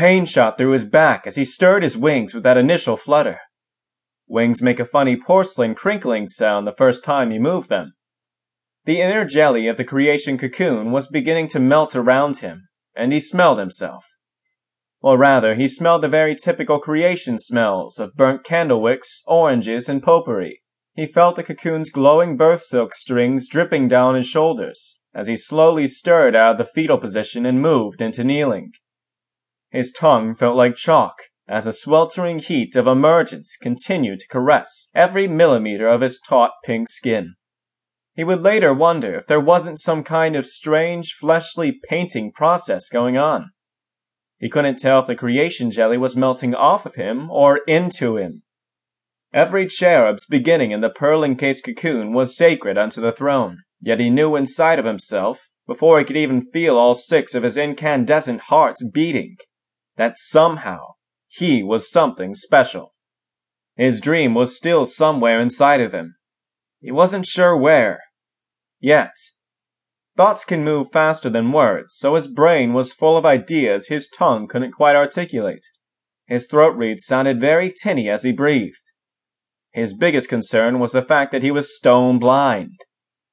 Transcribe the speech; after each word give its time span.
Pain 0.00 0.24
shot 0.24 0.56
through 0.56 0.70
his 0.70 0.86
back 0.86 1.26
as 1.26 1.36
he 1.36 1.44
stirred 1.44 1.82
his 1.82 1.94
wings 1.94 2.32
with 2.32 2.42
that 2.42 2.56
initial 2.56 2.96
flutter. 2.96 3.38
Wings 4.26 4.62
make 4.62 4.80
a 4.80 4.86
funny 4.86 5.14
porcelain 5.14 5.74
crinkling 5.74 6.26
sound 6.26 6.66
the 6.66 6.72
first 6.72 7.04
time 7.04 7.30
you 7.30 7.38
move 7.38 7.68
them. 7.68 7.92
The 8.86 9.02
inner 9.02 9.26
jelly 9.26 9.68
of 9.68 9.76
the 9.76 9.84
creation 9.84 10.38
cocoon 10.38 10.90
was 10.90 11.06
beginning 11.06 11.48
to 11.48 11.60
melt 11.60 11.94
around 11.94 12.38
him, 12.38 12.66
and 12.96 13.12
he 13.12 13.20
smelled 13.20 13.58
himself. 13.58 14.06
Or 15.02 15.18
rather, 15.18 15.54
he 15.54 15.68
smelled 15.68 16.00
the 16.00 16.08
very 16.08 16.34
typical 16.34 16.78
creation 16.78 17.38
smells 17.38 17.98
of 17.98 18.14
burnt 18.14 18.42
candle 18.42 18.80
wicks, 18.80 19.22
oranges, 19.26 19.86
and 19.86 20.02
potpourri. 20.02 20.62
He 20.94 21.04
felt 21.04 21.36
the 21.36 21.42
cocoon's 21.42 21.90
glowing 21.90 22.38
birth 22.38 22.62
silk 22.62 22.94
strings 22.94 23.46
dripping 23.46 23.88
down 23.88 24.14
his 24.14 24.26
shoulders 24.26 24.98
as 25.14 25.26
he 25.26 25.36
slowly 25.36 25.86
stirred 25.86 26.34
out 26.34 26.52
of 26.52 26.56
the 26.56 26.64
fetal 26.64 26.96
position 26.96 27.44
and 27.44 27.60
moved 27.60 28.00
into 28.00 28.24
kneeling. 28.24 28.72
His 29.70 29.92
tongue 29.92 30.34
felt 30.34 30.56
like 30.56 30.74
chalk 30.74 31.16
as 31.46 31.64
the 31.64 31.72
sweltering 31.72 32.38
heat 32.38 32.76
of 32.76 32.86
emergence 32.86 33.56
continued 33.56 34.20
to 34.20 34.28
caress 34.28 34.88
every 34.94 35.26
millimeter 35.26 35.88
of 35.88 36.00
his 36.00 36.20
taut 36.20 36.52
pink 36.64 36.88
skin. 36.88 37.34
He 38.14 38.24
would 38.24 38.40
later 38.40 38.74
wonder 38.74 39.14
if 39.14 39.26
there 39.26 39.40
wasn't 39.40 39.80
some 39.80 40.04
kind 40.04 40.36
of 40.36 40.46
strange 40.46 41.12
fleshly 41.12 41.78
painting 41.88 42.32
process 42.32 42.88
going 42.88 43.16
on. 43.16 43.50
He 44.38 44.48
couldn't 44.48 44.78
tell 44.78 45.00
if 45.00 45.06
the 45.06 45.14
creation 45.14 45.70
jelly 45.70 45.98
was 45.98 46.16
melting 46.16 46.54
off 46.54 46.86
of 46.86 46.96
him 46.96 47.30
or 47.30 47.58
into 47.68 48.16
him. 48.16 48.42
Every 49.32 49.66
cherub's 49.66 50.26
beginning 50.26 50.72
in 50.72 50.80
the 50.80 50.90
pearl 50.90 51.22
encased 51.22 51.64
cocoon 51.64 52.12
was 52.12 52.36
sacred 52.36 52.76
unto 52.76 53.00
the 53.00 53.12
throne, 53.12 53.58
yet 53.80 54.00
he 54.00 54.10
knew 54.10 54.34
inside 54.34 54.80
of 54.80 54.84
himself, 54.84 55.50
before 55.66 55.98
he 55.98 56.04
could 56.04 56.16
even 56.16 56.40
feel 56.40 56.76
all 56.76 56.94
six 56.94 57.34
of 57.34 57.44
his 57.44 57.56
incandescent 57.56 58.40
hearts 58.42 58.84
beating, 58.84 59.36
that 60.00 60.16
somehow 60.16 60.94
he 61.28 61.62
was 61.62 61.90
something 61.90 62.34
special. 62.34 62.94
His 63.76 64.00
dream 64.00 64.32
was 64.32 64.56
still 64.56 64.86
somewhere 64.86 65.38
inside 65.38 65.82
of 65.82 65.92
him. 65.92 66.14
He 66.80 66.90
wasn't 66.90 67.26
sure 67.26 67.54
where. 67.54 68.00
Yet. 68.80 69.12
Thoughts 70.16 70.46
can 70.46 70.64
move 70.64 70.90
faster 70.90 71.28
than 71.28 71.52
words, 71.52 71.92
so 71.98 72.14
his 72.14 72.28
brain 72.28 72.72
was 72.72 72.94
full 72.94 73.18
of 73.18 73.26
ideas 73.26 73.88
his 73.88 74.08
tongue 74.08 74.48
couldn't 74.48 74.72
quite 74.72 74.96
articulate. 74.96 75.66
His 76.26 76.46
throat 76.46 76.74
reeds 76.78 77.04
sounded 77.04 77.38
very 77.38 77.70
tinny 77.70 78.08
as 78.08 78.22
he 78.22 78.32
breathed. 78.32 78.92
His 79.70 79.92
biggest 79.92 80.30
concern 80.30 80.78
was 80.78 80.92
the 80.92 81.02
fact 81.02 81.30
that 81.32 81.42
he 81.42 81.50
was 81.50 81.76
stone 81.76 82.18
blind. 82.18 82.80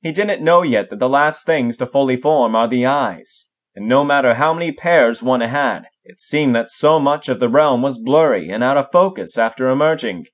He 0.00 0.10
didn't 0.10 0.42
know 0.42 0.62
yet 0.62 0.90
that 0.90 0.98
the 0.98 1.08
last 1.08 1.46
things 1.46 1.76
to 1.76 1.86
fully 1.86 2.16
form 2.16 2.56
are 2.56 2.66
the 2.66 2.86
eyes, 2.86 3.46
and 3.76 3.86
no 3.86 4.02
matter 4.02 4.34
how 4.34 4.52
many 4.52 4.72
pairs 4.72 5.22
one 5.22 5.42
had, 5.42 5.84
it 6.06 6.20
seemed 6.20 6.54
that 6.54 6.70
so 6.70 7.00
much 7.00 7.28
of 7.28 7.40
the 7.40 7.48
realm 7.48 7.82
was 7.82 7.98
blurry 7.98 8.48
and 8.48 8.62
out 8.62 8.76
of 8.76 8.92
focus 8.92 9.36
after 9.36 9.68
emerging. 9.68 10.26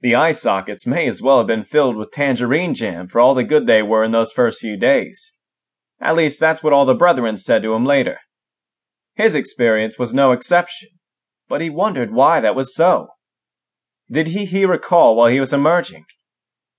The 0.00 0.14
eye 0.14 0.32
sockets 0.32 0.86
may 0.86 1.06
as 1.06 1.20
well 1.20 1.38
have 1.38 1.46
been 1.46 1.64
filled 1.64 1.96
with 1.96 2.10
tangerine 2.10 2.72
jam 2.72 3.06
for 3.06 3.20
all 3.20 3.34
the 3.34 3.44
good 3.44 3.66
they 3.66 3.82
were 3.82 4.02
in 4.02 4.12
those 4.12 4.32
first 4.32 4.60
few 4.60 4.76
days. 4.78 5.34
At 6.00 6.16
least 6.16 6.40
that's 6.40 6.62
what 6.62 6.72
all 6.72 6.86
the 6.86 6.94
brethren 6.94 7.36
said 7.36 7.62
to 7.62 7.74
him 7.74 7.84
later. 7.84 8.18
His 9.14 9.34
experience 9.34 9.98
was 9.98 10.14
no 10.14 10.32
exception, 10.32 10.88
but 11.48 11.60
he 11.60 11.68
wondered 11.68 12.12
why 12.12 12.40
that 12.40 12.54
was 12.54 12.74
so. 12.74 13.08
Did 14.10 14.28
he 14.28 14.46
hear 14.46 14.72
a 14.72 14.78
call 14.78 15.16
while 15.16 15.28
he 15.28 15.40
was 15.40 15.52
emerging? 15.52 16.06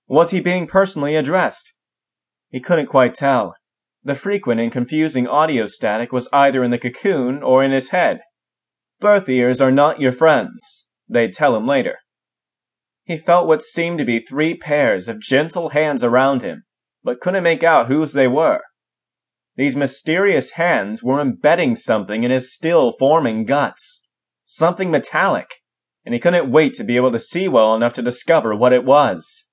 Was 0.08 0.32
he 0.32 0.40
being 0.40 0.66
personally 0.66 1.14
addressed? 1.14 1.74
He 2.48 2.58
couldn't 2.58 2.86
quite 2.86 3.14
tell. 3.14 3.54
The 4.02 4.14
frequent 4.14 4.60
and 4.60 4.72
confusing 4.72 5.26
audio 5.26 5.66
static 5.66 6.12
was 6.12 6.28
either 6.32 6.64
in 6.64 6.70
the 6.70 6.78
cocoon 6.78 7.42
or 7.42 7.62
in 7.62 7.70
his 7.70 7.90
head. 7.90 8.20
Birth 8.98 9.28
ears 9.28 9.60
are 9.60 9.70
not 9.70 10.00
your 10.00 10.12
friends, 10.12 10.86
they'd 11.08 11.32
tell 11.32 11.56
him 11.56 11.66
later. 11.66 11.98
He 13.04 13.16
felt 13.16 13.46
what 13.46 13.62
seemed 13.62 13.98
to 13.98 14.04
be 14.04 14.20
three 14.20 14.54
pairs 14.54 15.08
of 15.08 15.20
gentle 15.20 15.70
hands 15.70 16.04
around 16.04 16.42
him, 16.42 16.64
but 17.02 17.20
couldn't 17.20 17.42
make 17.42 17.62
out 17.62 17.88
whose 17.88 18.12
they 18.12 18.28
were. 18.28 18.60
These 19.56 19.76
mysterious 19.76 20.52
hands 20.52 21.02
were 21.02 21.20
embedding 21.20 21.76
something 21.76 22.24
in 22.24 22.30
his 22.30 22.54
still 22.54 22.92
forming 22.92 23.44
guts. 23.44 24.02
Something 24.44 24.90
metallic 24.90 25.48
and 26.04 26.14
he 26.14 26.20
couldn't 26.20 26.50
wait 26.50 26.74
to 26.74 26.84
be 26.84 26.96
able 26.96 27.12
to 27.12 27.18
see 27.18 27.48
well 27.48 27.74
enough 27.74 27.92
to 27.94 28.02
discover 28.02 28.54
what 28.54 28.72
it 28.72 28.84
was. 28.84 29.44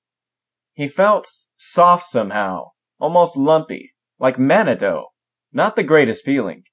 He 0.73 0.87
felt 0.87 1.27
soft 1.57 2.05
somehow, 2.05 2.71
almost 2.99 3.35
lumpy, 3.35 3.93
like 4.19 4.39
manna 4.39 4.75
dough. 4.75 5.07
Not 5.53 5.75
the 5.75 5.83
greatest 5.83 6.25
feeling. 6.25 6.63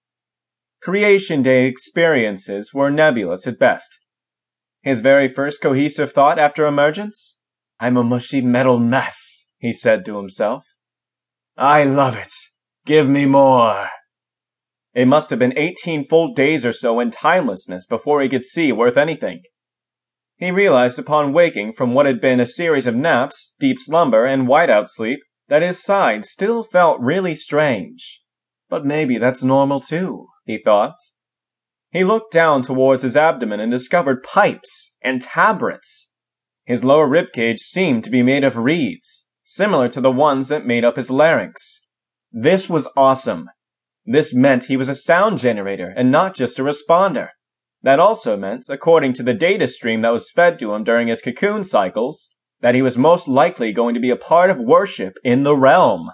Creation 0.83 1.43
Day 1.43 1.67
experiences 1.67 2.75
were 2.75 2.91
nebulous 2.91 3.47
at 3.47 3.59
best. 3.59 3.99
His 4.83 5.01
very 5.01 5.29
first 5.29 5.63
cohesive 5.63 6.13
thought 6.13 6.39
after 6.39 6.67
emergence? 6.67 7.39
I'm 7.81 7.97
a 7.97 8.05
mushy 8.05 8.43
metal 8.43 8.79
mess, 8.79 9.47
he 9.59 9.73
said 9.73 10.05
to 10.05 10.19
himself. 10.19 10.67
I 11.57 11.85
love 11.85 12.17
it. 12.17 12.33
Give 12.85 13.09
me 13.09 13.25
more. 13.25 13.89
It 14.93 15.07
must 15.07 15.31
have 15.31 15.39
been 15.39 15.57
18 15.57 16.05
full 16.05 16.35
days 16.35 16.67
or 16.67 16.73
so 16.73 17.01
in 17.01 17.11
timelessness 17.11 17.87
before 17.87 18.21
he 18.21 18.29
could 18.29 18.45
see 18.45 18.73
worth 18.73 18.97
anything. 18.97 19.43
He 20.37 20.51
realized 20.51 20.99
upon 20.99 21.33
waking 21.33 21.73
from 21.73 21.95
what 21.95 22.07
had 22.07 22.21
been 22.21 22.41
a 22.41 22.47
series 22.47 22.87
of 22.87 22.95
naps, 22.95 23.55
deep 23.59 23.79
slumber, 23.81 24.25
and 24.25 24.47
whiteout 24.47 24.89
sleep 24.89 25.21
that 25.49 25.63
his 25.63 25.83
side 25.83 26.25
still 26.25 26.63
felt 26.63 27.01
really 27.01 27.35
strange. 27.35 28.23
But 28.69 28.85
maybe 28.85 29.19
that's 29.19 29.45
normal 29.45 29.81
too, 29.81 30.29
he 30.45 30.59
thought. 30.59 30.97
He 31.91 32.03
looked 32.03 32.33
down 32.33 32.63
towards 32.63 33.03
his 33.03 33.17
abdomen 33.17 33.61
and 33.61 33.71
discovered 33.71 34.23
pipes 34.23 34.93
and 35.03 35.23
tabrets. 35.23 36.09
His 36.65 36.83
lower 36.83 37.07
rib 37.07 37.33
cage 37.33 37.61
seemed 37.61 38.05
to 38.05 38.11
be 38.11 38.23
made 38.23 38.43
of 38.43 38.57
reeds, 38.57 39.27
similar 39.45 39.89
to 39.91 40.01
the 40.01 40.11
ones 40.11 40.49
that 40.49 40.67
made 40.67 40.85
up 40.85 40.97
his 40.97 41.11
larynx. 41.11 41.81
This 42.33 42.69
was 42.69 42.89
awesome. 42.97 43.49
This 44.05 44.35
meant 44.35 44.65
he 44.65 44.77
was 44.77 44.89
a 44.89 44.95
sound 44.95 45.39
generator 45.39 45.93
and 45.97 46.11
not 46.11 46.35
just 46.35 46.59
a 46.59 46.63
responder. 46.63 47.29
That 47.83 48.01
also 48.01 48.37
meant, 48.37 48.65
according 48.69 49.13
to 49.15 49.23
the 49.23 49.35
data 49.35 49.69
stream 49.69 50.01
that 50.03 50.13
was 50.13 50.31
fed 50.31 50.59
to 50.59 50.75
him 50.75 50.85
during 50.85 51.09
his 51.09 51.23
cocoon 51.23 51.65
cycles, 51.65 52.34
that 52.61 52.75
he 52.75 52.83
was 52.83 52.97
most 52.97 53.29
likely 53.29 53.73
going 53.73 53.95
to 53.95 54.01
be 54.01 54.11
a 54.11 54.17
part 54.17 54.51
of 54.51 54.59
worship 54.59 55.19
in 55.23 55.43
the 55.43 55.57
realm. 55.57 56.11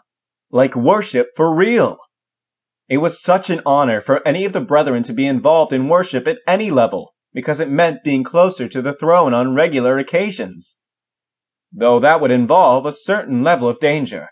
Like 0.50 0.74
worship 0.74 1.28
for 1.36 1.54
real. 1.54 1.98
It 2.88 2.98
was 2.98 3.22
such 3.22 3.50
an 3.50 3.62
honor 3.64 4.00
for 4.00 4.26
any 4.26 4.44
of 4.44 4.52
the 4.52 4.60
brethren 4.60 5.04
to 5.04 5.12
be 5.12 5.26
involved 5.26 5.72
in 5.72 5.88
worship 5.88 6.26
at 6.26 6.38
any 6.46 6.72
level, 6.72 7.14
because 7.32 7.60
it 7.60 7.70
meant 7.70 8.02
being 8.02 8.24
closer 8.24 8.66
to 8.66 8.82
the 8.82 8.92
throne 8.92 9.32
on 9.32 9.54
regular 9.54 9.96
occasions. 9.98 10.78
Though 11.72 12.00
that 12.00 12.20
would 12.20 12.32
involve 12.32 12.84
a 12.86 12.92
certain 12.92 13.44
level 13.44 13.68
of 13.68 13.78
danger. 13.78 14.30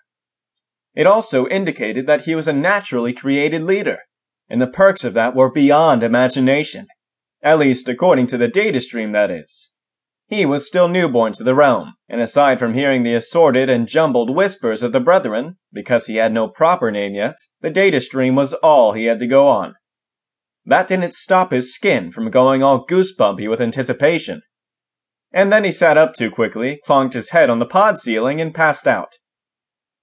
It 0.92 1.06
also 1.06 1.46
indicated 1.46 2.08
that 2.08 2.22
he 2.22 2.34
was 2.34 2.48
a 2.48 2.52
naturally 2.52 3.12
created 3.12 3.62
leader, 3.62 3.98
and 4.48 4.60
the 4.60 4.66
perks 4.66 5.04
of 5.04 5.14
that 5.14 5.36
were 5.36 5.52
beyond 5.52 6.02
imagination. 6.02 6.88
At 7.40 7.60
least, 7.60 7.88
according 7.88 8.26
to 8.28 8.38
the 8.38 8.48
data 8.48 8.80
stream, 8.80 9.12
that 9.12 9.30
is. 9.30 9.70
He 10.28 10.44
was 10.44 10.66
still 10.66 10.88
newborn 10.88 11.32
to 11.34 11.42
the 11.42 11.54
realm, 11.54 11.94
and 12.06 12.20
aside 12.20 12.58
from 12.58 12.74
hearing 12.74 13.02
the 13.02 13.14
assorted 13.14 13.70
and 13.70 13.88
jumbled 13.88 14.34
whispers 14.34 14.82
of 14.82 14.92
the 14.92 15.00
brethren, 15.00 15.56
because 15.72 16.04
he 16.04 16.16
had 16.16 16.34
no 16.34 16.48
proper 16.48 16.90
name 16.90 17.14
yet, 17.14 17.36
the 17.62 17.70
data 17.70 17.98
stream 17.98 18.34
was 18.34 18.52
all 18.54 18.92
he 18.92 19.06
had 19.06 19.18
to 19.20 19.26
go 19.26 19.48
on. 19.48 19.74
That 20.66 20.86
didn't 20.86 21.14
stop 21.14 21.50
his 21.50 21.74
skin 21.74 22.10
from 22.10 22.30
going 22.30 22.62
all 22.62 22.86
goosebumpy 22.86 23.48
with 23.48 23.60
anticipation. 23.60 24.42
And 25.32 25.50
then 25.50 25.64
he 25.64 25.72
sat 25.72 25.96
up 25.96 26.12
too 26.12 26.30
quickly, 26.30 26.78
clonked 26.86 27.14
his 27.14 27.30
head 27.30 27.48
on 27.48 27.58
the 27.58 27.64
pod 27.64 27.98
ceiling, 27.98 28.38
and 28.38 28.54
passed 28.54 28.86
out. 28.86 29.14